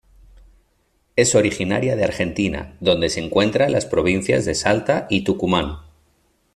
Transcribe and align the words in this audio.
Es 1.15 1.35
originaria 1.35 1.95
de 1.95 2.03
Argentina, 2.03 2.75
donde 2.79 3.07
se 3.09 3.19
encuentra 3.23 3.67
en 3.67 3.71
las 3.73 3.85
provincias 3.85 4.45
de 4.45 4.55
Salta 4.55 5.05
y 5.11 5.23
Tucumán. 5.23 5.77